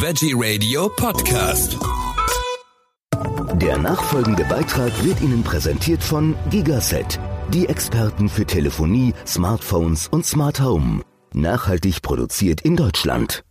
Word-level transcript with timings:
Veggie 0.00 0.32
Radio 0.32 0.88
Podcast. 0.90 1.76
Der 3.60 3.78
nachfolgende 3.78 4.44
Beitrag 4.44 4.92
wird 5.04 5.20
Ihnen 5.20 5.42
präsentiert 5.42 6.04
von 6.04 6.36
Gigaset, 6.50 7.18
die 7.48 7.68
Experten 7.68 8.28
für 8.28 8.46
Telefonie, 8.46 9.12
Smartphones 9.26 10.06
und 10.06 10.24
Smart 10.24 10.60
Home. 10.60 11.02
Nachhaltig 11.34 12.00
produziert 12.00 12.60
in 12.60 12.76
Deutschland. 12.76 13.42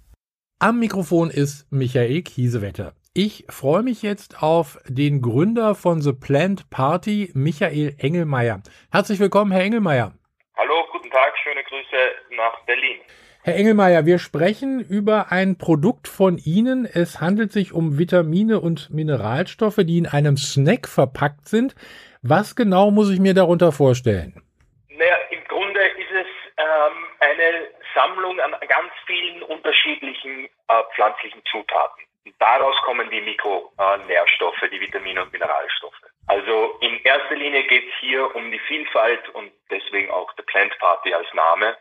Am 0.59 0.79
Mikrofon 0.79 1.31
ist 1.31 1.69
Michael 1.69 2.21
Kiesewetter. 2.21 2.93
Ich 3.13 3.43
freue 3.49 3.83
mich 3.83 4.01
jetzt 4.01 4.41
auf 4.41 4.79
den 4.87 5.21
Gründer 5.21 5.75
von 5.75 6.01
The 6.01 6.13
Plant 6.13 6.69
Party, 6.69 7.29
Michael 7.33 7.95
Engelmeier. 7.97 8.61
Herzlich 8.89 9.19
willkommen, 9.19 9.51
Herr 9.51 9.63
Engelmeier. 9.63 10.13
Hallo, 10.55 10.75
guten 10.93 11.11
Tag, 11.11 11.33
schöne 11.43 11.63
Grüße 11.65 12.37
nach 12.37 12.63
Berlin. 12.65 12.99
Herr 13.47 13.55
Engelmeier, 13.55 14.05
wir 14.05 14.19
sprechen 14.19 14.81
über 14.81 15.31
ein 15.31 15.57
Produkt 15.57 16.09
von 16.09 16.37
Ihnen. 16.37 16.83
Es 16.83 17.21
handelt 17.21 17.53
sich 17.53 17.71
um 17.71 17.97
Vitamine 17.97 18.59
und 18.59 18.89
Mineralstoffe, 18.89 19.79
die 19.87 19.99
in 19.99 20.05
einem 20.05 20.35
Snack 20.35 20.85
verpackt 20.85 21.47
sind. 21.47 21.73
Was 22.21 22.57
genau 22.57 22.91
muss 22.91 23.09
ich 23.09 23.21
mir 23.21 23.33
darunter 23.33 23.71
vorstellen? 23.71 24.43
Naja, 24.89 25.15
im 25.31 25.41
Grunde 25.45 25.79
ist 25.79 26.11
es 26.11 26.27
ähm, 26.57 27.05
eine 27.21 27.69
Sammlung 27.95 28.37
an 28.41 28.51
ganz 28.67 28.91
vielen 29.05 29.41
unterschiedlichen 29.43 30.49
äh, 30.67 30.83
pflanzlichen 30.93 31.41
Zutaten. 31.49 32.03
Daraus 32.39 32.75
kommen 32.83 33.09
die 33.09 33.21
Mikronährstoffe, 33.21 34.59
die 34.73 34.81
Vitamine 34.81 35.23
und 35.23 35.31
Mineralstoffe. 35.31 36.03
Also 36.27 36.77
in 36.81 36.99
erster 37.05 37.37
Linie 37.37 37.63
geht 37.63 37.85
es 37.87 37.93
hier 38.01 38.35
um 38.35 38.51
die 38.51 38.59
Vielfalt 38.67 39.29
und 39.29 39.53
deswegen 39.71 40.11
auch 40.11 40.29
The 40.35 40.43
Plant 40.43 40.77
Party 40.79 41.13
als 41.13 41.33
Name 41.33 41.77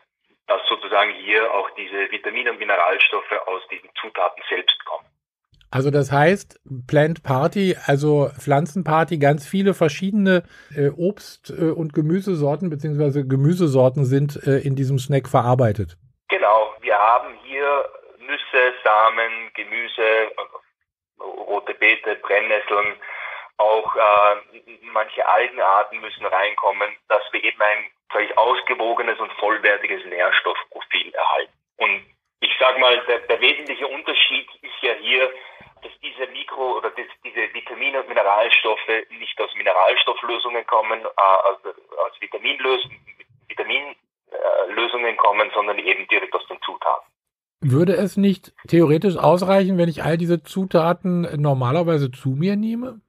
dass 0.47 0.61
sozusagen 0.67 1.13
hier 1.13 1.53
auch 1.53 1.69
diese 1.71 2.09
Vitamine 2.11 2.51
und 2.51 2.59
Mineralstoffe 2.59 3.31
aus 3.45 3.61
diesen 3.69 3.89
Zutaten 4.01 4.41
selbst 4.49 4.83
kommen. 4.85 5.05
Also 5.69 5.91
das 5.91 6.11
heißt, 6.11 6.61
Plant 6.87 7.23
Party, 7.23 7.75
also 7.85 8.29
Pflanzenparty, 8.39 9.17
ganz 9.17 9.45
viele 9.45 9.73
verschiedene 9.73 10.43
äh, 10.73 10.87
Obst- 10.89 11.51
äh, 11.51 11.71
und 11.71 11.93
Gemüsesorten 11.93 12.69
beziehungsweise 12.69 13.27
Gemüsesorten 13.27 14.05
sind 14.05 14.39
äh, 14.47 14.59
in 14.59 14.75
diesem 14.77 14.97
Snack 14.97 15.27
verarbeitet. 15.27 15.97
Genau, 16.29 16.73
wir 16.79 16.97
haben 16.97 17.33
hier 17.43 17.85
Nüsse, 18.19 18.73
Samen, 18.81 19.51
Gemüse, 19.55 20.31
rote 21.19 21.73
Beete, 21.73 22.15
Brennnesseln, 22.21 22.95
auch 23.57 23.95
äh, 23.95 24.79
manche 24.81 25.27
Algenarten 25.27 25.99
müssen 25.99 26.25
reinkommen, 26.25 26.95
dass 27.09 27.21
wir 27.31 27.43
eben 27.43 27.61
ein 27.61 27.85
völlig 28.11 28.37
ausgewogenes 28.37 29.19
und 29.19 29.31
vollwertiges 29.33 30.05
Nährstoffprofil 30.05 31.13
erhalten. 31.13 31.53
Und 31.77 32.05
ich 32.39 32.51
sage 32.59 32.79
mal, 32.79 33.03
der, 33.07 33.19
der, 33.19 33.41
wesentliche 33.41 33.87
Unterschied 33.87 34.47
ist 34.61 34.81
ja 34.81 34.93
hier, 34.93 35.31
dass 35.81 35.91
diese 36.01 36.27
Mikro- 36.31 36.77
oder 36.77 36.91
das, 36.91 37.07
diese 37.23 37.53
Vitamine 37.53 38.01
und 38.01 38.09
Mineralstoffe 38.09 38.87
nicht 39.09 39.39
aus 39.41 39.53
Mineralstofflösungen 39.55 40.65
kommen, 40.67 41.01
äh, 41.03 41.21
aus, 41.21 41.57
aus 41.65 42.21
Vitaminlösungen, 42.21 42.99
Vitaminlösungen 43.47 45.17
kommen, 45.17 45.51
sondern 45.53 45.79
eben 45.79 46.07
direkt 46.07 46.33
aus 46.35 46.47
den 46.47 46.61
Zutaten. 46.61 47.07
Würde 47.59 47.93
es 47.93 48.17
nicht 48.17 48.53
theoretisch 48.67 49.17
ausreichen, 49.17 49.79
wenn 49.79 49.89
ich 49.89 50.03
all 50.03 50.17
diese 50.17 50.43
Zutaten 50.43 51.41
normalerweise 51.41 52.11
zu 52.11 52.29
mir 52.29 52.55
nehme? 52.55 53.01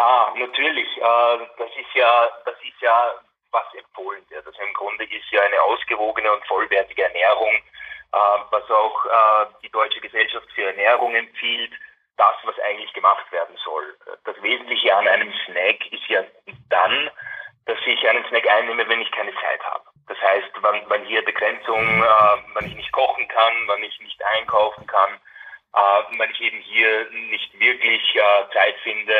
Ja, 0.00 0.32
natürlich. 0.34 0.88
Äh, 0.96 1.38
das 1.58 1.68
ist 1.76 1.94
ja, 1.94 2.30
das 2.46 2.54
ist 2.62 2.80
ja 2.80 3.12
was 3.50 3.66
empfohlen 3.74 4.24
wird. 4.30 4.46
Also 4.46 4.62
im 4.62 4.72
Grunde 4.72 5.04
ist 5.04 5.30
ja 5.30 5.42
eine 5.42 5.60
ausgewogene 5.60 6.32
und 6.32 6.46
vollwertige 6.46 7.04
Ernährung, 7.04 7.54
äh, 8.12 8.38
was 8.50 8.70
auch 8.70 9.04
äh, 9.04 9.46
die 9.62 9.68
Deutsche 9.68 10.00
Gesellschaft 10.00 10.46
für 10.54 10.64
Ernährung 10.64 11.14
empfiehlt, 11.14 11.72
das, 12.16 12.34
was 12.44 12.58
eigentlich 12.60 12.90
gemacht 12.94 13.30
werden 13.30 13.54
soll. 13.62 13.94
Das 14.24 14.40
Wesentliche 14.42 14.96
an 14.96 15.06
einem 15.06 15.34
Snack 15.44 15.92
ist 15.92 16.08
ja 16.08 16.24
dann, 16.70 17.10
dass 17.66 17.78
ich 17.84 18.08
einen 18.08 18.24
Snack 18.28 18.48
einnehme, 18.48 18.88
wenn 18.88 19.02
ich 19.02 19.12
keine 19.12 19.34
Zeit 19.34 19.62
habe. 19.64 19.84
Das 20.08 20.18
heißt, 20.22 20.50
wann, 20.62 20.82
wann 20.88 21.04
hier 21.04 21.22
Begrenzung, 21.22 22.02
wann 22.54 22.66
ich 22.66 22.74
nicht 22.74 22.92
kochen 22.92 23.28
kann, 23.28 23.54
wann 23.66 23.82
ich 23.82 24.00
nicht 24.00 24.22
einkaufen 24.24 24.86
kann, 24.86 25.20
wenn 26.18 26.30
ich 26.30 26.40
eben 26.40 26.58
hier 26.58 27.08
nicht 27.10 27.58
wirklich 27.58 28.02
Zeit 28.52 28.76
finde, 28.82 29.14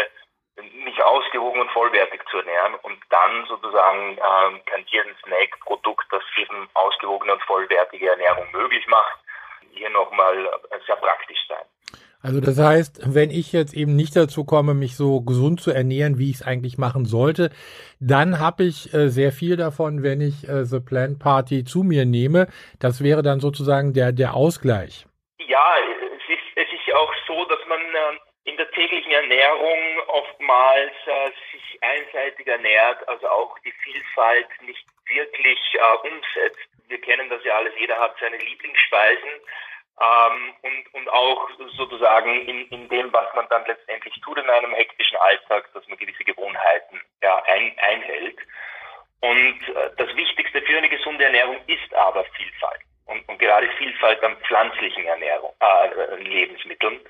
ausgewogen 1.02 1.60
und 1.60 1.70
vollwertig 1.70 2.20
zu 2.30 2.38
ernähren 2.38 2.74
und 2.82 2.98
dann 3.10 3.44
sozusagen 3.46 4.12
ähm, 4.12 4.60
kann 4.66 4.84
hier 4.86 5.02
ein 5.04 5.16
Snack-Produkt, 5.24 6.06
das 6.10 6.22
eben 6.36 6.68
ausgewogene 6.74 7.34
und 7.34 7.42
vollwertige 7.42 8.10
Ernährung 8.10 8.50
möglich 8.52 8.86
macht, 8.88 9.18
hier 9.72 9.90
nochmal 9.90 10.46
äh, 10.46 10.78
sehr 10.86 10.96
praktisch 10.96 11.38
sein. 11.48 11.64
Also 12.22 12.40
das 12.40 12.58
heißt, 12.58 13.14
wenn 13.14 13.30
ich 13.30 13.52
jetzt 13.52 13.72
eben 13.72 13.96
nicht 13.96 14.14
dazu 14.14 14.44
komme, 14.44 14.74
mich 14.74 14.94
so 14.94 15.22
gesund 15.22 15.60
zu 15.60 15.70
ernähren, 15.70 16.18
wie 16.18 16.30
ich 16.30 16.36
es 16.36 16.46
eigentlich 16.46 16.76
machen 16.76 17.06
sollte, 17.06 17.50
dann 17.98 18.38
habe 18.38 18.64
ich 18.64 18.92
äh, 18.92 19.08
sehr 19.08 19.32
viel 19.32 19.56
davon, 19.56 20.02
wenn 20.02 20.20
ich 20.20 20.46
äh, 20.46 20.64
The 20.64 20.80
Plant 20.80 21.18
Party 21.18 21.64
zu 21.64 21.82
mir 21.82 22.04
nehme. 22.04 22.48
Das 22.78 23.02
wäre 23.02 23.22
dann 23.22 23.40
sozusagen 23.40 23.94
der, 23.94 24.12
der 24.12 24.34
Ausgleich. 24.34 25.06
Ja, 25.38 25.64
es 25.78 26.28
ist, 26.28 26.44
es 26.56 26.68
ist 26.72 26.86
ja 26.86 26.96
auch 26.96 27.12
so, 27.26 27.42
dass 27.46 27.60
man 27.66 27.80
äh, 27.80 28.18
in 28.50 28.56
der 28.56 28.70
täglichen 28.72 29.12
Ernährung 29.12 30.00
oftmals 30.08 30.92
äh, 31.06 31.30
sich 31.52 31.78
einseitig 31.82 32.46
ernährt, 32.46 33.08
also 33.08 33.28
auch 33.28 33.56
die 33.60 33.72
Vielfalt 33.72 34.48
nicht 34.62 34.84
wirklich 35.06 35.58
äh, 35.74 36.08
umsetzt. 36.08 36.68
Wir 36.88 37.00
kennen 37.00 37.30
das 37.30 37.44
ja 37.44 37.56
alles, 37.56 37.72
jeder 37.78 37.98
hat 37.98 38.16
seine 38.20 38.38
Lieblingsspeisen 38.38 39.30
ähm, 40.00 40.54
und, 40.62 40.94
und 40.94 41.08
auch 41.10 41.48
sozusagen 41.76 42.48
in, 42.48 42.66
in 42.68 42.88
dem, 42.88 43.12
was 43.12 43.32
man 43.34 43.46
dann 43.50 43.64
letztendlich 43.66 44.18
tut 44.20 44.38
in 44.38 44.50
einem 44.50 44.74
hektischen 44.74 45.16
Alltag, 45.18 45.68
dass 45.72 45.86
man 45.86 45.98
gewisse 45.98 46.24
Gewohnheiten 46.24 47.00
ja, 47.22 47.42
ein, 47.44 47.72
einhält. 47.78 48.38
Und 49.20 49.68
äh, 49.68 49.90
das 49.96 50.14
Wichtigste 50.16 50.62
für 50.62 50.78
eine 50.78 50.88
gesunde 50.88 51.24
Ernährung 51.24 51.58
ist 51.66 51.94
aber 51.94 52.24
Vielfalt. 52.36 52.80
Und, 53.06 53.28
und 53.28 53.38
gerade 53.38 53.68
Vielfalt 53.78 54.22
an 54.24 54.36
pflanzlichen 54.38 55.04
Ernährung, 55.04 55.54
äh, 55.60 56.16
Lebensmitteln. 56.16 57.00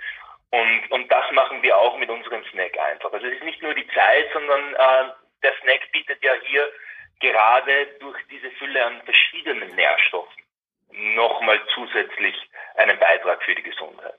Und, 0.50 0.91
und 0.91 1.11
das 1.11 1.31
machen 1.33 1.62
wir 1.62 1.77
auch 1.77 1.97
mit 1.99 2.11
unserem 2.11 2.44
Snack 2.50 2.77
einfach. 2.78 3.12
Also 3.12 3.27
es 3.27 3.34
ist 3.34 3.44
nicht 3.44 3.62
nur 3.62 3.75
die 3.75 3.87
Zeit, 3.88 4.27
sondern 4.33 4.75
äh, 4.75 5.12
der 5.43 5.53
Snack 5.62 5.93
bietet 5.93 6.22
ja 6.22 6.33
hier 6.47 6.69
gerade 7.21 7.87
durch 8.00 8.19
diese 8.31 8.50
Fülle 8.53 8.84
an 8.84 9.00
verschiedenen 9.03 9.75
Nährstoffen 9.75 10.43
nochmal 11.15 11.61
zusätzlich 11.75 12.34
einen 12.77 12.99
Beitrag 12.99 13.43
für 13.43 13.55
die 13.55 13.62
Gesundheit. 13.62 14.19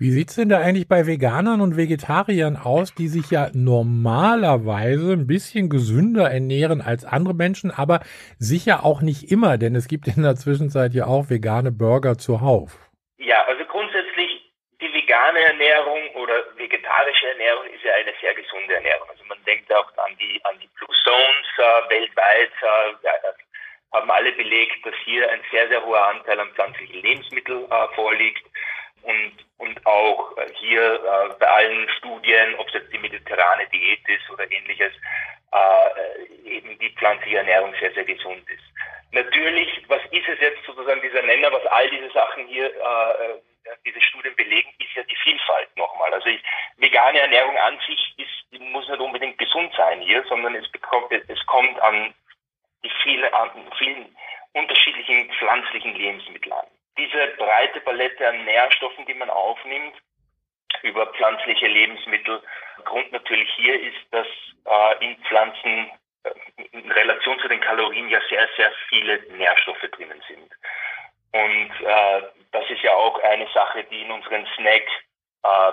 Wie 0.00 0.10
sieht's 0.10 0.36
denn 0.36 0.48
da 0.48 0.60
eigentlich 0.60 0.86
bei 0.86 1.08
Veganern 1.08 1.60
und 1.60 1.76
Vegetariern 1.76 2.56
aus, 2.56 2.94
die 2.94 3.08
sich 3.08 3.32
ja 3.32 3.48
normalerweise 3.52 5.12
ein 5.12 5.26
bisschen 5.26 5.68
gesünder 5.68 6.30
ernähren 6.30 6.80
als 6.80 7.04
andere 7.04 7.34
Menschen, 7.34 7.72
aber 7.72 8.00
sicher 8.38 8.84
auch 8.84 9.02
nicht 9.02 9.32
immer, 9.32 9.58
denn 9.58 9.74
es 9.74 9.88
gibt 9.88 10.06
in 10.06 10.22
der 10.22 10.36
Zwischenzeit 10.36 10.94
ja 10.94 11.06
auch 11.06 11.30
vegane 11.30 11.72
Burger 11.72 12.16
zuhauf. 12.16 12.78
Ja, 13.16 13.44
also 13.46 13.64
grundsätzlich 13.64 14.37
vegane 14.80 15.40
Ernährung 15.40 16.08
oder 16.14 16.56
vegetarische 16.56 17.28
Ernährung 17.30 17.66
ist 17.66 17.82
ja 17.82 17.94
eine 17.94 18.14
sehr 18.20 18.34
gesunde 18.34 18.74
Ernährung. 18.74 19.08
Also 19.10 19.24
man 19.24 19.42
denkt 19.44 19.72
auch 19.72 19.90
an 19.98 20.16
die 20.18 20.40
an 20.44 20.58
die 20.60 20.68
Blue 20.68 20.94
Zones 21.04 21.46
äh, 21.58 21.90
weltweit. 21.90 22.52
Äh, 22.62 22.94
ja, 23.02 23.12
haben 23.92 24.10
alle 24.10 24.32
belegt, 24.32 24.84
dass 24.84 24.94
hier 25.04 25.30
ein 25.30 25.40
sehr, 25.50 25.68
sehr 25.68 25.84
hoher 25.84 26.06
Anteil 26.08 26.38
an 26.38 26.52
pflanzlichen 26.52 27.02
Lebensmitteln 27.02 27.70
äh, 27.70 27.88
vorliegt. 27.94 28.44
Und, 29.02 29.32
und 29.58 29.86
auch 29.86 30.36
äh, 30.36 30.46
hier 30.54 30.94
äh, 30.94 31.34
bei 31.38 31.46
allen 31.46 31.88
Studien, 31.98 32.54
ob 32.56 32.68
es 32.68 32.74
jetzt 32.74 32.92
die 32.92 32.98
mediterrane 32.98 33.66
Diät 33.68 34.06
ist 34.08 34.28
oder 34.30 34.50
ähnliches, 34.50 34.92
äh, 35.52 36.48
eben 36.48 36.78
die 36.78 36.90
pflanzliche 36.90 37.38
Ernährung 37.38 37.74
sehr, 37.80 37.92
sehr 37.94 38.04
gesund 38.04 38.48
ist. 38.50 38.64
Natürlich, 39.12 39.82
was 39.88 40.02
ist 40.10 40.28
es 40.28 40.38
jetzt 40.40 40.62
sozusagen 40.66 41.00
dieser 41.00 41.22
Nenner, 41.22 41.50
was 41.50 41.64
all 41.66 41.88
diese 41.88 42.10
Sachen 42.10 42.46
hier 42.46 42.66
äh, 42.66 43.38
diese 43.86 44.00
Studien 44.02 44.34
belegen, 44.36 44.68
ist 44.78 44.94
ja 44.94 44.97
die 45.08 45.16
Vielfalt 45.16 45.76
nochmal. 45.76 46.12
Also 46.12 46.28
ich, 46.28 46.42
vegane 46.76 47.20
Ernährung 47.20 47.56
an 47.56 47.78
sich 47.86 48.14
ist, 48.18 48.60
muss 48.60 48.88
nicht 48.88 49.00
unbedingt 49.00 49.38
gesund 49.38 49.72
sein 49.76 50.00
hier, 50.00 50.24
sondern 50.28 50.54
es, 50.54 50.68
bekommt, 50.70 51.12
es 51.12 51.46
kommt 51.46 51.80
an 51.80 52.14
die 52.84 52.90
viele, 53.02 53.32
an 53.34 53.50
vielen 53.78 54.16
unterschiedlichen 54.52 55.30
pflanzlichen 55.34 55.94
Lebensmitteln 55.94 56.52
an. 56.52 56.66
Diese 56.96 57.28
breite 57.38 57.80
Palette 57.80 58.28
an 58.28 58.44
Nährstoffen, 58.44 59.06
die 59.06 59.14
man 59.14 59.30
aufnimmt, 59.30 59.94
über 60.82 61.06
pflanzliche 61.06 61.66
Lebensmittel. 61.66 62.42
Grund 62.84 63.10
natürlich 63.12 63.48
hier 63.54 63.80
ist, 63.80 63.98
dass 64.10 64.26
äh, 64.64 65.04
in 65.04 65.16
Pflanzen 65.24 65.90
äh, 66.24 66.30
in 66.72 66.90
Relation 66.90 67.38
zu 67.40 67.48
den 67.48 67.60
Kalorien 67.60 68.08
ja 68.08 68.20
sehr, 68.28 68.48
sehr 68.56 68.72
viele 68.88 69.20
Nährstoffe 69.32 69.86
drinnen 69.92 70.22
sind. 70.28 70.52
Und 71.32 71.70
äh, 71.84 72.22
das 72.52 72.70
ist 72.70 72.82
ja 72.82 72.92
auch 72.94 73.22
eine 73.22 73.46
Sache, 73.52 73.84
die 73.84 74.02
in 74.02 74.10
unserem 74.10 74.46
Snack 74.56 74.86
äh, 75.42 75.72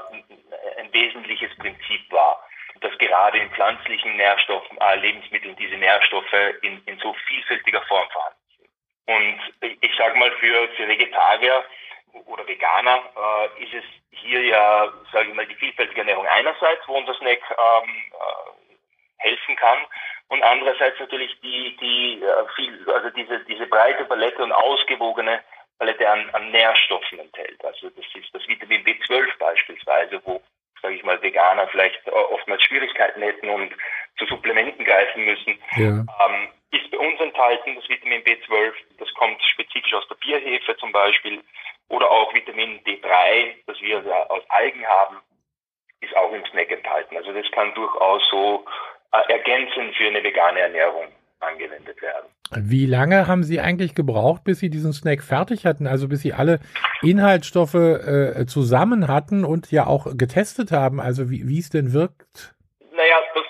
ein 0.80 0.92
wesentliches 0.92 1.56
Prinzip 1.58 2.12
war, 2.12 2.44
dass 2.82 2.98
gerade 2.98 3.38
in 3.40 3.50
pflanzlichen 3.52 4.18
Nährstoffen, 4.18 4.78
äh, 4.80 4.96
Lebensmitteln 4.98 5.56
diese 5.56 5.76
Nährstoffe 5.76 6.34
in, 6.62 6.82
in 6.86 7.00
so 7.00 7.14
vielfältiger 7.28 7.82
Form 7.84 8.10
vorhanden 8.10 8.40
sind. 8.58 8.70
Und 9.08 9.80
ich 9.82 9.96
sage 9.98 10.18
mal, 10.18 10.32
für, 10.34 10.68
für 10.70 10.88
Vegetarier 10.88 11.64
oder 12.26 12.46
Veganer, 12.48 13.04
äh, 13.16 13.64
ist 13.64 13.74
es 13.74 13.84
hier 14.12 14.42
ja, 14.44 14.92
sage 15.12 15.30
ich 15.30 15.36
mal, 15.36 15.48
die 15.48 15.56
vielfältige 15.56 16.02
Ernährung 16.02 16.28
einerseits, 16.28 16.86
wo 16.88 16.98
unser 16.98 17.14
Snack 17.16 17.40
ähm, 17.50 17.90
äh, 18.12 19.24
helfen 19.24 19.56
kann 19.56 19.86
und 20.30 20.44
andererseits 20.44 21.00
natürlich 21.00 21.40
die, 21.42 21.76
die 21.78 22.22
äh, 22.24 22.46
viel, 22.56 22.90
also 22.90 23.10
diese, 23.12 23.40
diese 23.42 23.68
breite 23.68 24.06
Palette 24.06 24.44
und 24.44 24.52
ausgewogene 24.52 25.42
Palette 25.78 26.10
an, 26.10 26.30
an 26.32 26.52
Nährstoffen 26.52 27.20
enthält. 27.20 27.64
Also 27.64 27.90
das 27.90 28.06
ist 28.16 28.34
das 28.34 28.48
Vitamin 28.48 28.84
B12 28.84 29.38
beispielsweise, 29.38 30.22
wo, 30.26 30.42
sage 30.82 30.96
ich 30.96 31.04
mal, 31.04 31.22
Veganer 31.22 31.68
vielleicht 31.68 32.08
oftmals 32.08 32.64
Schwierigkeiten 32.64 33.22
hätten 33.22 33.50
und 33.50 33.74
zu 34.18 34.26
Supplementen 34.26 34.86
greifen 34.86 35.26
müssen. 35.26 35.60
Ja. 35.76 35.90
Ähm, 35.90 36.50
ist 36.72 36.90
bei 36.92 36.98
uns 36.98 37.20
enthalten, 37.20 37.76
das 37.76 37.88
Vitamin 37.88 38.24
B12, 38.24 38.74
das 38.98 39.14
kommt 39.14 39.42
spezifisch 39.44 39.94
aus 39.94 40.08
der 40.08 40.16
Bierhefe 40.16 40.76
zum 40.78 40.92
Beispiel, 40.92 41.42
oder 41.90 42.10
auch 42.10 42.34
Vitamin 42.34 42.80
D3, 42.84 43.56
das 43.68 43.80
wir 43.82 44.32
aus 44.32 44.44
Algen 44.50 44.86
haben, 44.88 45.22
ist 46.02 46.16
auch 46.16 46.32
im 46.32 46.46
Snack 46.48 46.72
enthalten. 46.72 47.16
Also 47.18 47.32
das 47.32 47.50
kann 47.52 47.74
durchaus 47.74 48.22
so 48.30 48.66
äh, 48.66 48.95
ergänzend 49.30 49.96
für 49.96 50.08
eine 50.08 50.24
vegane 50.24 50.60
Ernährung 50.60 51.06
angewendet 51.40 52.02
werden. 52.02 52.28
Wie 52.52 52.86
lange 52.86 53.28
haben 53.28 53.44
Sie 53.44 53.60
eigentlich 53.60 53.96
gebraucht, 53.96 54.44
bis 54.44 54.60
Sie 54.60 54.70
diesen 54.70 54.94
Snack 54.94 55.24
fertig 55.24 55.66
hatten? 55.66 55.88
Also 55.88 56.08
bis 56.08 56.22
Sie 56.22 56.34
alle 56.34 56.60
Inhaltsstoffe 57.02 57.74
äh, 57.74 58.46
zusammen 58.46 59.08
hatten 59.08 59.44
und 59.44 59.72
ja 59.72 59.88
auch 59.88 60.16
getestet 60.16 60.72
haben, 60.72 61.00
also 61.00 61.30
wie, 61.30 61.48
wie 61.48 61.60
es 61.60 61.70
denn 61.70 61.92
wirkt? 61.94 62.56
Naja, 62.96 63.16
das 63.34 63.45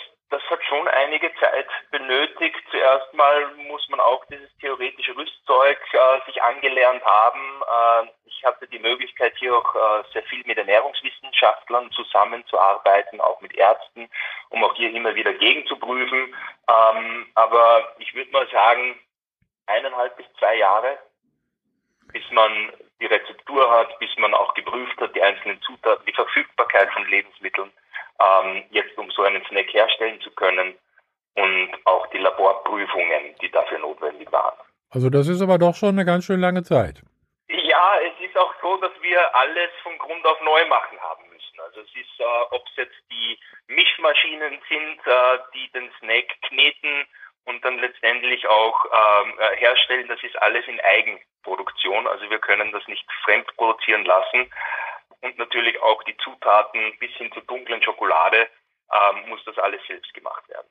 schon 0.68 0.88
einige 0.88 1.34
Zeit 1.36 1.68
benötigt. 1.92 2.58
Zuerst 2.72 3.14
mal 3.14 3.48
muss 3.68 3.88
man 3.90 4.00
auch 4.00 4.24
dieses 4.26 4.50
theoretische 4.60 5.16
Rüstzeug 5.16 5.78
äh, 5.94 6.26
sich 6.26 6.42
angelernt 6.42 7.04
haben. 7.04 7.62
Äh, 7.62 8.12
ich 8.26 8.44
hatte 8.44 8.68
die 8.68 8.80
Möglichkeit, 8.80 9.34
hier 9.38 9.56
auch 9.56 9.76
äh, 9.76 10.04
sehr 10.14 10.24
viel 10.24 10.44
mit 10.46 10.58
Ernährungswissenschaftlern 10.58 11.92
zusammenzuarbeiten, 11.92 13.22
auch 13.22 13.42
mit 13.42 13.56
Ärzten, 13.56 14.10
um 14.50 14.64
auch 14.64 14.76
hier 14.76 14.92
immer 14.94 15.16
wieder 15.16 15.34
gegenzuprüfen. 15.34 16.36
Ähm, 16.68 17.28
aber 17.36 17.96
ich 18.00 18.14
würde 18.14 18.32
mal 18.32 18.48
sagen, 18.50 19.00
eineinhalb 19.68 20.16
bis 20.18 20.26
zwei 20.40 20.56
Jahre, 20.56 20.98
bis 22.12 22.24
man 22.32 22.72
die 23.00 23.08
Rezeptur 23.08 23.70
hat, 23.70 23.98
bis 24.00 24.16
man 24.18 24.34
auch 24.34 24.54
geprüft 24.54 25.00
hat, 25.02 25.16
die 25.16 25.22
einzelnen 25.22 25.62
Zutaten, 25.62 26.06
die 26.06 26.14
Verfügbarkeit 26.14 26.92
von 26.94 27.06
Lebensmitteln 27.08 27.72
ähm, 28.19 28.63
jetzt 28.71 28.97
um 28.97 29.09
so 29.12 29.23
einen 29.23 29.44
Snack 29.45 29.73
herstellen 29.73 30.19
zu 30.21 30.31
können 30.31 30.75
und 31.35 31.69
auch 31.85 32.07
die 32.07 32.17
Laborprüfungen, 32.17 33.35
die 33.41 33.51
dafür 33.51 33.79
notwendig 33.79 34.31
waren. 34.31 34.57
Also 34.89 35.09
das 35.09 35.27
ist 35.27 35.41
aber 35.41 35.57
doch 35.57 35.75
schon 35.75 35.89
eine 35.89 36.06
ganz 36.06 36.25
schön 36.25 36.39
lange 36.39 36.63
Zeit. 36.63 37.01
Ja, 37.47 37.97
es 38.00 38.25
ist 38.25 38.38
auch 38.38 38.53
so, 38.62 38.77
dass 38.77 38.91
wir 39.01 39.35
alles 39.35 39.69
von 39.83 39.97
Grund 39.97 40.25
auf 40.25 40.39
neu 40.41 40.65
machen 40.67 40.97
haben 41.01 41.27
müssen. 41.29 41.59
Also 41.59 41.81
es 41.81 41.89
ist, 41.89 42.19
äh, 42.19 42.23
ob 42.51 42.65
es 42.67 42.75
jetzt 42.77 42.95
die 43.12 43.38
Mischmaschinen 43.67 44.59
sind, 44.69 45.00
äh, 45.06 45.38
die 45.53 45.69
den 45.71 45.91
Snack 46.00 46.25
kneten 46.47 47.06
und 47.45 47.63
dann 47.63 47.77
letztendlich 47.79 48.47
auch 48.47 48.85
ähm, 48.85 49.33
äh, 49.38 49.57
herstellen, 49.57 50.07
das 50.07 50.23
ist 50.23 50.41
alles 50.41 50.65
in 50.67 50.79
Eigenproduktion. 50.79 52.07
Also 52.07 52.29
wir 52.29 52.39
können 52.39 52.71
das 52.71 52.88
nicht 52.88 53.06
fremd 53.23 53.45
produzieren 53.57 54.06
lassen 54.06 54.50
und 55.25 55.38
natürlich 55.38 55.81
auch 55.81 56.04
die 56.04 56.16
Zutaten 56.18 56.94
bis 57.00 57.12
hin 57.18 57.30
zur 57.33 57.44
dunklen 57.44 57.81
Schokolade 57.81 58.48
ähm, 58.94 59.30
muss 59.30 59.44
das 59.45 59.57
alles 59.57 59.81
selbst 59.88 60.13
gemacht 60.13 60.48
werden. 60.50 60.68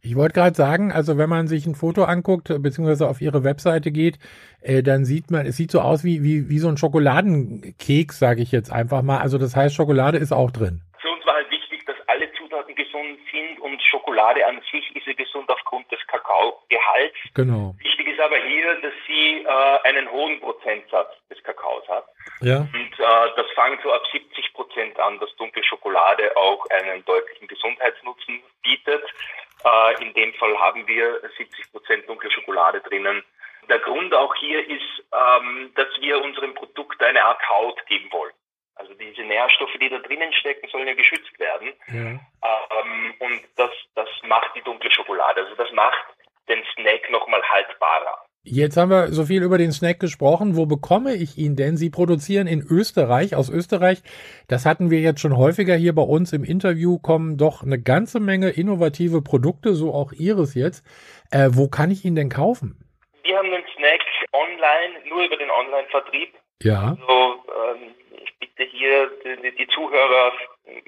Ich 0.00 0.16
wollte 0.16 0.34
gerade 0.34 0.54
sagen, 0.54 0.92
also 0.92 1.16
wenn 1.16 1.30
man 1.30 1.46
sich 1.46 1.66
ein 1.66 1.74
Foto 1.74 2.04
anguckt, 2.04 2.48
beziehungsweise 2.60 3.08
auf 3.08 3.22
ihre 3.22 3.42
Webseite 3.42 3.90
geht, 3.90 4.18
äh, 4.60 4.82
dann 4.82 5.04
sieht 5.04 5.30
man, 5.30 5.46
es 5.46 5.56
sieht 5.56 5.70
so 5.70 5.80
aus 5.80 6.04
wie, 6.04 6.22
wie, 6.22 6.50
wie 6.50 6.58
so 6.58 6.68
ein 6.68 6.76
Schokoladenkeks, 6.76 8.18
sage 8.18 8.42
ich 8.42 8.52
jetzt 8.52 8.70
einfach 8.70 9.02
mal. 9.02 9.20
Also 9.20 9.38
das 9.38 9.56
heißt, 9.56 9.74
Schokolade 9.74 10.18
ist 10.18 10.32
auch 10.32 10.50
drin. 10.50 10.82
Für 11.00 11.08
uns 11.08 11.24
war 11.26 11.34
halt 11.34 11.50
wichtig, 11.50 11.86
dass 11.86 11.96
alle 12.06 12.30
Zutaten 12.32 12.74
gesund 12.74 13.18
sind 13.32 13.60
und 13.60 13.80
Schokolade 13.82 14.46
an 14.46 14.60
sich 14.70 14.94
ist 14.94 15.06
ja 15.06 15.14
gesund 15.14 15.48
aufgrund 15.48 15.90
des 15.90 16.00
Kakaogehalts. 16.06 17.16
Genau. 17.34 17.74
Wichtig 17.78 18.08
ist 18.08 18.20
aber 18.20 18.36
hier, 18.36 18.74
dass 18.82 18.92
sie 19.06 19.42
äh, 19.42 19.88
einen 19.88 20.10
hohen 20.10 20.38
Prozentsatz 20.40 21.12
des 21.30 21.42
Kakaos 21.42 21.88
hat. 21.88 22.04
Ja. 22.40 22.58
Und 22.58 23.00
äh, 23.00 23.30
das 23.36 23.46
fängt 23.54 23.82
so 23.82 23.92
ab 23.92 24.02
70 24.12 24.52
Prozent 24.54 24.98
an, 24.98 25.18
dass 25.18 25.34
dunkle 25.36 25.62
Schokolade 25.64 26.36
auch 26.36 26.66
einen 26.70 27.04
deutlichen 27.04 27.48
Gesundheitsnutzen 27.48 28.42
bietet. 28.62 29.04
Äh, 29.64 30.02
in 30.02 30.12
dem 30.14 30.34
Fall 30.34 30.56
haben 30.58 30.86
wir 30.86 31.20
70 31.36 31.72
Prozent 31.72 32.08
dunkle 32.08 32.30
Schokolade 32.30 32.80
drinnen. 32.80 33.24
Der 33.68 33.78
Grund 33.78 34.14
auch 34.14 34.34
hier 34.34 34.66
ist, 34.68 35.04
ähm, 35.12 35.72
dass 35.74 35.88
wir 36.00 36.22
unserem 36.22 36.54
Produkt 36.54 37.02
eine 37.02 37.24
Art 37.24 37.40
Haut 37.48 37.84
geben 37.86 38.10
wollen. 38.12 38.34
Also 38.76 38.92
diese 38.94 39.22
Nährstoffe, 39.22 39.76
die 39.80 39.88
da 39.88 39.98
drinnen 39.98 40.32
stecken, 40.32 40.68
sollen 40.68 40.88
ja 40.88 40.94
geschützt 40.94 41.38
werden. 41.38 41.72
Ja. 41.88 42.20
Ähm, 42.80 43.14
und 43.20 43.40
das, 43.56 43.70
das 43.94 44.08
macht 44.24 44.54
die 44.56 44.62
dunkle 44.62 44.90
Schokolade. 44.90 45.42
Also 45.42 45.54
das 45.54 45.70
macht 45.72 46.04
den 46.48 46.62
Snack 46.74 47.08
nochmal 47.10 47.42
haltbarer. 47.42 48.26
Jetzt 48.46 48.76
haben 48.76 48.90
wir 48.90 49.08
so 49.08 49.24
viel 49.24 49.42
über 49.42 49.56
den 49.56 49.72
Snack 49.72 49.98
gesprochen. 50.00 50.54
Wo 50.54 50.66
bekomme 50.66 51.14
ich 51.14 51.38
ihn 51.38 51.56
denn? 51.56 51.78
Sie 51.78 51.88
produzieren 51.88 52.46
in 52.46 52.60
Österreich, 52.60 53.34
aus 53.34 53.48
Österreich. 53.48 54.02
Das 54.48 54.66
hatten 54.66 54.90
wir 54.90 55.00
jetzt 55.00 55.20
schon 55.20 55.36
häufiger 55.38 55.74
hier 55.76 55.94
bei 55.94 56.02
uns 56.02 56.34
im 56.34 56.44
Interview, 56.44 56.98
kommen 56.98 57.38
doch 57.38 57.62
eine 57.62 57.80
ganze 57.80 58.20
Menge 58.20 58.50
innovative 58.50 59.22
Produkte, 59.22 59.72
so 59.72 59.94
auch 59.94 60.12
Ihres 60.12 60.54
jetzt. 60.54 60.84
Äh, 61.32 61.48
wo 61.52 61.68
kann 61.68 61.90
ich 61.90 62.04
ihn 62.04 62.16
denn 62.16 62.28
kaufen? 62.28 62.76
Wir 63.22 63.38
haben 63.38 63.50
den 63.50 63.64
Snack 63.76 64.02
online, 64.32 65.08
nur 65.08 65.24
über 65.24 65.38
den 65.38 65.50
Online-Vertrieb. 65.50 66.34
Ja. 66.62 66.98
Also, 67.00 67.44
ähm, 67.48 67.94
ich 68.22 68.38
bitte 68.40 68.70
hier 68.70 69.10
die, 69.24 69.56
die 69.56 69.66
Zuhörer 69.68 70.32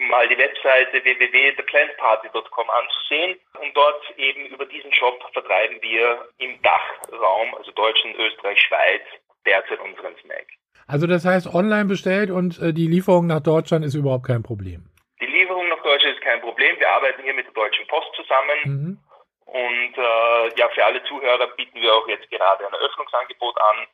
mal 0.08 0.29
die 0.29 0.38
Webseite 0.38 1.03
www.theplantparty.com 1.03 2.67
anzusehen. 2.70 3.38
Und 3.61 3.76
dort 3.76 4.03
eben 4.19 4.47
über 4.47 4.67
diesen 4.67 4.93
Shop 4.94 5.19
vertreiben 5.32 5.79
wir 5.82 6.29
im 6.38 6.61
Dachraum, 6.62 7.55
also 7.55 7.70
Deutschland, 7.73 8.17
Österreich, 8.19 8.61
Schweiz, 8.61 9.03
derzeit 9.44 9.81
unseren 9.81 10.17
Snack. 10.23 10.47
Also 10.87 11.06
das 11.06 11.25
heißt 11.25 11.53
online 11.53 11.87
bestellt 11.87 12.31
und 12.31 12.61
äh, 12.61 12.73
die 12.73 12.87
Lieferung 12.87 13.26
nach 13.26 13.41
Deutschland 13.41 13.85
ist 13.85 13.94
überhaupt 13.94 14.26
kein 14.26 14.43
Problem. 14.43 14.87
Die 15.20 15.26
Lieferung 15.26 15.69
nach 15.69 15.82
Deutschland 15.82 16.17
ist 16.17 16.23
kein 16.23 16.41
Problem. 16.41 16.79
Wir 16.79 16.88
arbeiten 16.91 17.23
hier 17.23 17.35
mit 17.35 17.47
der 17.47 17.55
Deutschen 17.55 17.87
Post 17.88 18.08
zusammen. 18.14 18.58
Mhm. 18.64 18.99
Und 19.47 19.94
äh, 19.97 20.58
ja, 20.58 20.69
für 20.69 20.85
alle 20.85 21.03
Zuhörer 21.05 21.47
bieten 21.56 21.81
wir 21.81 21.94
auch 21.94 22.06
jetzt 22.08 22.29
gerade 22.31 22.67
ein 22.67 22.73
Eröffnungsangebot 22.73 23.56
an. 23.61 23.87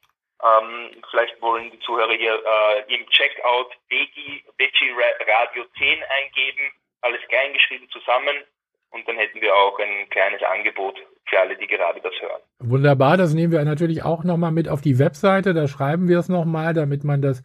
Ähm, 0.43 1.03
vielleicht 1.11 1.41
wollen 1.41 1.71
die 1.71 1.79
Zuhörer 1.81 2.13
hier 2.15 2.35
äh, 2.35 2.95
im 2.95 3.07
Checkout 3.11 3.71
Veggie 3.89 4.45
Radio 4.59 5.65
10 5.79 6.03
eingeben, 6.03 6.73
alles 7.03 7.21
klein 7.29 7.53
geschrieben 7.53 7.89
zusammen 7.91 8.45
und 8.93 9.07
dann 9.09 9.17
hätten 9.17 9.41
wir 9.41 9.55
auch 9.55 9.79
ein 9.79 10.09
kleines 10.11 10.43
Angebot 10.43 10.97
für 11.29 11.41
alle, 11.41 11.57
die 11.57 11.67
gerade 11.67 12.01
das 12.01 12.13
hören. 12.21 12.41
Wunderbar, 12.59 13.17
das 13.17 13.35
nehmen 13.35 13.53
wir 13.53 13.65
natürlich 13.65 14.05
auch 14.05 14.25
nochmal 14.25 14.53
mit 14.53 14.69
auf 14.69 14.81
die 14.81 14.99
Webseite, 14.99 15.55
da 15.55 15.67
schreiben 15.67 16.09
wir 16.09 16.19
es 16.19 16.29
nochmal, 16.29 16.75
damit 16.75 17.05
man 17.05 17.23
das 17.23 17.43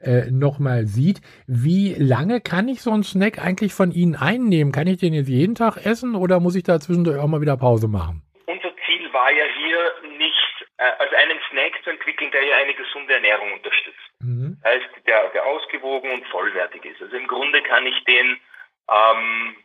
äh, 0.00 0.30
nochmal 0.30 0.86
sieht. 0.86 1.20
Wie 1.46 1.94
lange 1.94 2.40
kann 2.40 2.68
ich 2.68 2.82
so 2.82 2.90
einen 2.90 3.02
Snack 3.02 3.38
eigentlich 3.38 3.72
von 3.72 3.92
Ihnen 3.92 4.16
einnehmen? 4.16 4.72
Kann 4.72 4.86
ich 4.86 4.98
den 4.98 5.14
jetzt 5.14 5.28
jeden 5.28 5.54
Tag 5.54 5.84
essen 5.84 6.14
oder 6.14 6.40
muss 6.40 6.56
ich 6.56 6.64
da 6.64 6.80
zwischendurch 6.80 7.18
auch 7.18 7.28
mal 7.28 7.40
wieder 7.40 7.56
Pause 7.56 7.88
machen? 7.88 8.22
Unser 8.46 8.72
Ziel 8.86 9.12
war 9.12 9.30
ja 9.30 9.44
hier 9.58 10.10
nicht 10.18 10.66
äh, 10.78 10.90
also 10.98 11.14
einen 11.16 11.38
Snack 11.50 11.72
zu 11.84 11.90
entwickeln, 11.90 12.30
der 12.30 12.44
ja 12.44 12.56
eine 12.56 12.74
gesunde 12.74 13.14
Ernährung 13.14 13.52
unterstützt. 13.52 13.98
Mhm. 14.20 14.58
Heißt, 14.64 14.88
der, 15.06 15.28
der 15.30 15.44
ausgewogen 15.46 16.10
und 16.10 16.26
vollwertig 16.28 16.84
ist. 16.84 17.02
Also 17.02 17.16
im 17.16 17.26
Grunde 17.26 17.62
kann 17.62 17.86
ich 17.86 18.04
den 18.04 18.40
ähm, 18.90 19.56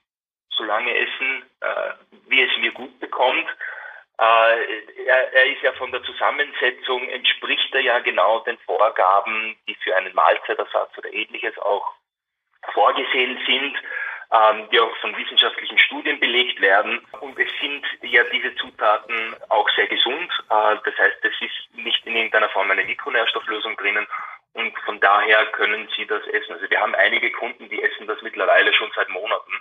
so 0.55 0.63
lange 0.63 0.95
essen, 0.95 1.43
äh, 1.61 1.91
wie 2.27 2.41
es 2.41 2.57
mir 2.57 2.71
gut 2.71 2.99
bekommt. 2.99 3.47
Äh, 4.17 5.03
er, 5.05 5.33
er, 5.33 5.45
ist 5.47 5.61
ja 5.61 5.73
von 5.73 5.91
der 5.91 6.01
Zusammensetzung, 6.03 7.09
entspricht 7.09 7.73
er 7.73 7.81
ja 7.81 7.99
genau 7.99 8.39
den 8.39 8.57
Vorgaben, 8.59 9.57
die 9.67 9.75
für 9.75 9.95
einen 9.95 10.13
Mahlzeitersatz 10.15 10.97
oder 10.97 11.11
ähnliches 11.11 11.57
auch 11.59 11.93
vorgesehen 12.73 13.37
sind 13.45 13.77
ähm, 14.31 14.67
die 14.71 14.79
auch 14.79 14.95
von 14.97 15.15
wissenschaftlichen 15.17 15.77
Studien 15.79 16.19
belegt 16.19 16.59
werden. 16.61 16.99
Und 17.19 17.37
es 17.39 17.49
sind 17.61 17.85
ja 18.01 18.23
diese 18.25 18.55
Zutaten 18.55 19.35
auch 19.49 19.69
sehr 19.75 19.87
gesund. 19.87 20.31
Äh, 20.49 20.77
das 20.83 20.97
heißt, 20.97 21.17
es 21.21 21.41
ist 21.41 21.77
nicht 21.77 22.05
in 22.05 22.15
irgendeiner 22.15 22.49
Form 22.49 22.71
eine 22.71 22.83
Mikronährstofflösung 22.83 23.77
drinnen. 23.77 24.07
Und 24.53 24.77
von 24.79 24.99
daher 24.99 25.45
können 25.47 25.87
Sie 25.95 26.05
das 26.05 26.25
essen. 26.27 26.53
Also 26.53 26.69
wir 26.69 26.79
haben 26.79 26.95
einige 26.95 27.31
Kunden, 27.31 27.69
die 27.69 27.81
essen 27.81 28.07
das 28.07 28.21
mittlerweile 28.21 28.73
schon 28.73 28.91
seit 28.95 29.09
Monaten. 29.09 29.53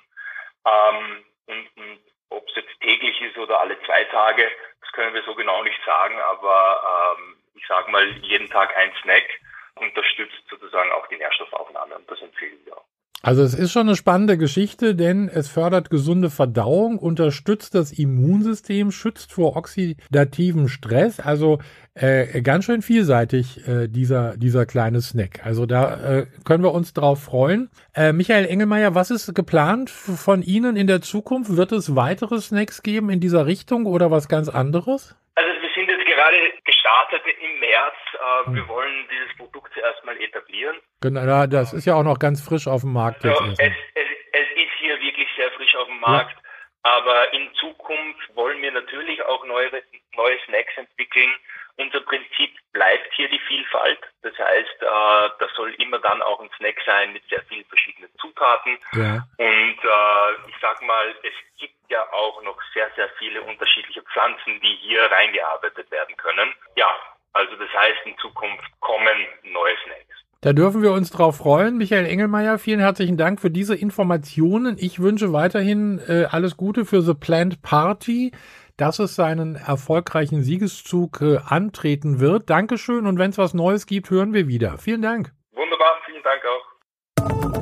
Ähm, 0.66 1.24
und, 1.46 1.76
und 1.76 2.00
ob 2.30 2.48
es 2.48 2.56
jetzt 2.56 2.80
täglich 2.80 3.20
ist 3.20 3.36
oder 3.38 3.60
alle 3.60 3.80
zwei 3.82 4.04
Tage, 4.04 4.50
das 4.80 4.92
können 4.92 5.14
wir 5.14 5.22
so 5.22 5.34
genau 5.34 5.62
nicht 5.62 5.80
sagen. 5.84 6.18
Aber 6.20 7.16
ähm, 7.18 7.36
ich 7.54 7.66
sage 7.66 7.90
mal, 7.90 8.06
jeden 8.22 8.48
Tag 8.50 8.76
ein 8.76 8.92
Snack 9.02 9.28
unterstützt 9.76 10.42
sozusagen 10.48 10.92
auch 10.92 11.06
die 11.08 11.16
Nährstoffaufnahme. 11.16 11.96
Und 11.96 12.10
das 12.10 12.20
empfehlen 12.20 12.60
wir 12.64 12.76
auch. 12.76 12.84
Also 13.24 13.42
es 13.42 13.54
ist 13.54 13.72
schon 13.72 13.88
eine 13.88 13.96
spannende 13.96 14.36
Geschichte, 14.36 14.94
denn 14.94 15.30
es 15.30 15.48
fördert 15.48 15.88
gesunde 15.88 16.28
Verdauung, 16.28 16.98
unterstützt 16.98 17.74
das 17.74 17.90
Immunsystem, 17.90 18.90
schützt 18.90 19.32
vor 19.32 19.56
oxidativem 19.56 20.68
Stress. 20.68 21.20
Also 21.20 21.58
äh, 21.94 22.42
ganz 22.42 22.66
schön 22.66 22.82
vielseitig 22.82 23.66
äh, 23.66 23.88
dieser 23.88 24.36
dieser 24.36 24.66
kleine 24.66 25.00
Snack. 25.00 25.40
Also 25.42 25.64
da 25.64 26.18
äh, 26.18 26.26
können 26.44 26.62
wir 26.62 26.74
uns 26.74 26.92
drauf 26.92 27.22
freuen. 27.22 27.70
Äh, 27.94 28.12
Michael 28.12 28.44
Engelmeier, 28.44 28.94
was 28.94 29.10
ist 29.10 29.34
geplant 29.34 29.88
von 29.88 30.42
Ihnen 30.42 30.76
in 30.76 30.86
der 30.86 31.00
Zukunft? 31.00 31.56
Wird 31.56 31.72
es 31.72 31.96
weitere 31.96 32.42
Snacks 32.42 32.82
geben 32.82 33.08
in 33.08 33.20
dieser 33.20 33.46
Richtung 33.46 33.86
oder 33.86 34.10
was 34.10 34.28
ganz 34.28 34.50
anderes? 34.50 35.16
Also 35.34 35.50
sind 35.74 35.88
jetzt 35.88 36.06
gerade 36.06 36.52
gestartet 36.64 37.22
im 37.40 37.60
März. 37.60 37.94
Äh, 38.14 38.46
hm. 38.46 38.54
Wir 38.54 38.68
wollen 38.68 39.08
dieses 39.10 39.36
Produkt 39.36 39.72
zuerst 39.74 40.04
mal 40.04 40.16
etablieren. 40.20 40.76
Genau, 41.00 41.46
das 41.46 41.72
ist 41.72 41.86
ja 41.86 41.94
auch 41.94 42.02
noch 42.02 42.18
ganz 42.18 42.40
frisch 42.40 42.66
auf 42.66 42.82
dem 42.82 42.92
Markt. 42.92 43.24
Also 43.24 43.44
jetzt 43.44 43.60
es, 43.60 43.72
es, 43.94 44.08
es, 44.32 44.48
ist 44.56 44.72
hier 44.78 45.00
wirklich 45.00 45.28
sehr 45.36 45.50
frisch 45.52 45.74
auf 45.76 45.86
dem 45.86 46.00
Markt. 46.00 46.36
Ja. 46.36 46.50
Aber 46.84 47.32
in 47.32 47.52
Zukunft 47.54 48.36
wollen 48.36 48.60
wir 48.60 48.70
natürlich 48.70 49.22
auch 49.24 49.44
neue, 49.46 49.70
neue 50.16 50.38
Snacks 50.44 50.76
entwickeln. 50.76 51.32
Unser 51.76 52.00
Prinzip 52.02 52.50
bleibt 52.72 53.12
hier 53.14 53.28
die 53.28 53.40
Vielfalt. 53.40 53.98
Das 54.22 54.38
heißt, 54.38 54.82
äh, 54.82 55.30
das 55.38 55.50
soll 55.56 55.74
immer 55.74 55.98
dann 55.98 56.22
auch 56.22 56.40
ein 56.40 56.50
Snack 56.56 56.76
sein 56.84 57.12
mit 57.12 57.26
sehr 57.28 57.42
vielen 57.44 57.64
verschiedenen 57.64 58.03
Zutaten. 58.34 58.78
Ja. 58.94 59.26
Und 59.38 59.78
äh, 59.78 60.48
ich 60.48 60.54
sag 60.60 60.80
mal, 60.82 61.06
es 61.22 61.58
gibt 61.58 61.74
ja 61.90 62.02
auch 62.12 62.42
noch 62.42 62.58
sehr, 62.72 62.88
sehr 62.96 63.08
viele 63.18 63.42
unterschiedliche 63.42 64.02
Pflanzen, 64.02 64.60
die 64.60 64.76
hier 64.82 65.02
reingearbeitet 65.10 65.90
werden 65.90 66.16
können. 66.16 66.52
Ja, 66.76 66.88
also 67.32 67.54
das 67.56 67.72
heißt, 67.72 68.06
in 68.06 68.16
Zukunft 68.18 68.64
kommen 68.80 69.26
neue 69.44 69.74
Snacks. 69.84 70.24
Da 70.40 70.52
dürfen 70.52 70.82
wir 70.82 70.92
uns 70.92 71.10
drauf 71.10 71.38
freuen. 71.38 71.78
Michael 71.78 72.04
Engelmeier, 72.04 72.58
vielen 72.58 72.80
herzlichen 72.80 73.16
Dank 73.16 73.40
für 73.40 73.50
diese 73.50 73.74
Informationen. 73.74 74.76
Ich 74.78 75.00
wünsche 75.00 75.32
weiterhin 75.32 76.00
äh, 76.06 76.26
alles 76.30 76.56
Gute 76.56 76.84
für 76.84 77.00
The 77.00 77.14
Planned 77.14 77.62
Party, 77.62 78.32
dass 78.76 78.98
es 78.98 79.14
seinen 79.14 79.56
erfolgreichen 79.56 80.42
Siegeszug 80.42 81.22
äh, 81.22 81.38
antreten 81.38 82.20
wird. 82.20 82.50
Dankeschön 82.50 83.06
und 83.06 83.18
wenn 83.18 83.30
es 83.30 83.38
was 83.38 83.54
Neues 83.54 83.86
gibt, 83.86 84.10
hören 84.10 84.34
wir 84.34 84.46
wieder. 84.46 84.76
Vielen 84.76 85.00
Dank. 85.00 85.32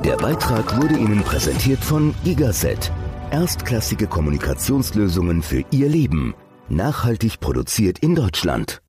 Der 0.03 0.17
Beitrag 0.17 0.81
wurde 0.81 0.95
Ihnen 0.95 1.23
präsentiert 1.23 1.79
von 1.79 2.13
Gigaset. 2.25 2.91
Erstklassige 3.31 4.05
Kommunikationslösungen 4.05 5.41
für 5.41 5.63
Ihr 5.71 5.87
Leben. 5.87 6.35
Nachhaltig 6.67 7.39
produziert 7.39 7.99
in 7.99 8.13
Deutschland. 8.13 8.82